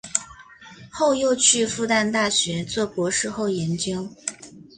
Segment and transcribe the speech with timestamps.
[0.89, 4.09] 后又去复旦大学做博士后研究。